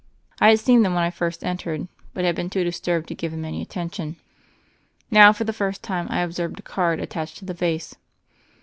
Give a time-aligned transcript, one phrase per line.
[0.39, 3.29] I had seen them when I first entered, but had been too disturbed to give
[3.31, 4.15] them any attention.
[5.11, 7.93] Now, for the first time, I observed a card at tached to the vase.